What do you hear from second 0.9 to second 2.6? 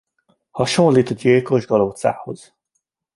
a gyilkos galócához.